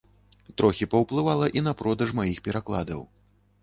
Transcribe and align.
Трохі 0.61 0.87
паўплывала 0.95 1.51
і 1.59 1.65
на 1.69 1.77
продаж 1.83 2.17
маіх 2.25 2.45
перакладаў. 2.49 3.01